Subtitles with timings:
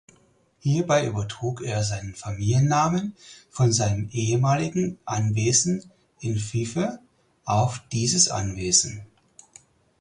[0.61, 3.15] Hierbei übertrug er seinen Familiennamen
[3.51, 6.97] von seinem ehemaligen Anwesen in Fife
[7.45, 9.05] auf dieses Anwesen.